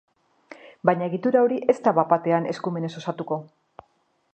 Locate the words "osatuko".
3.05-3.43